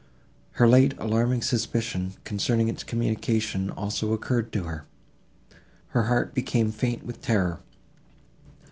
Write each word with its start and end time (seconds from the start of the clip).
Her 0.53 0.67
late 0.67 0.95
alarming 0.97 1.43
suspicion, 1.43 2.13
concerning 2.23 2.67
its 2.69 2.83
communication, 2.83 3.69
also 3.69 4.13
occurred 4.13 4.51
to 4.53 4.63
her. 4.63 4.85
Her 5.89 6.05
heart 6.05 6.33
became 6.33 6.71
faint 6.71 7.03
with 7.05 7.21
terror. 7.21 7.59